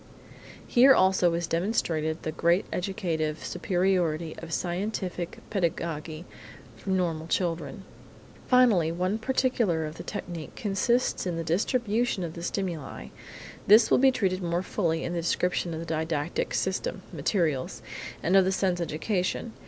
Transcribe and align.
Here 0.65 0.95
also 0.95 1.31
is 1.35 1.45
demonstrated 1.45 2.23
the 2.23 2.31
great 2.31 2.65
educative 2.73 3.45
superiority 3.45 4.33
of 4.39 4.51
scientific 4.51 5.37
pedagogy 5.51 6.25
for 6.75 6.89
normal 6.89 7.27
children. 7.27 7.83
Finally, 8.47 8.91
one 8.91 9.19
particular 9.19 9.85
of 9.85 9.97
the 9.97 10.03
technique 10.03 10.55
consists 10.55 11.27
in 11.27 11.35
the 11.37 11.43
distribution 11.43 12.23
of 12.23 12.33
the 12.33 12.41
stimuli. 12.41 13.09
This 13.67 13.91
will 13.91 13.99
be 13.99 14.09
treated 14.09 14.41
more 14.41 14.63
fully 14.63 15.03
in 15.03 15.13
the 15.13 15.21
description 15.21 15.71
of 15.71 15.79
the 15.79 15.85
didactic 15.85 16.55
system 16.55 17.03
(materials) 17.13 17.83
and 18.23 18.35
of 18.35 18.43
the 18.43 18.51
sense 18.51 18.81
education. 18.81 19.53